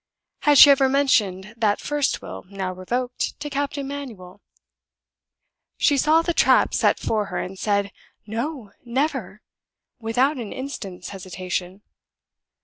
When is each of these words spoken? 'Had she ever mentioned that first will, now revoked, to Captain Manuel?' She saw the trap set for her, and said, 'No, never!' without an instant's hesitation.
'Had 0.39 0.57
she 0.57 0.71
ever 0.71 0.89
mentioned 0.89 1.53
that 1.55 1.79
first 1.79 2.23
will, 2.23 2.43
now 2.49 2.73
revoked, 2.73 3.39
to 3.39 3.51
Captain 3.51 3.87
Manuel?' 3.87 4.41
She 5.77 5.95
saw 5.95 6.23
the 6.23 6.33
trap 6.33 6.73
set 6.73 6.97
for 6.99 7.25
her, 7.27 7.37
and 7.37 7.59
said, 7.59 7.91
'No, 8.25 8.71
never!' 8.83 9.43
without 9.99 10.37
an 10.37 10.51
instant's 10.53 11.09
hesitation. 11.09 11.83